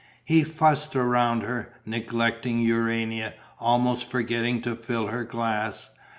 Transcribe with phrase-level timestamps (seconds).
[0.25, 5.91] He fussed around her, neglecting Urania, almost forgetting to fill her glass.